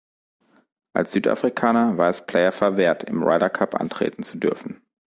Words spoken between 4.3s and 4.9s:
dürfen.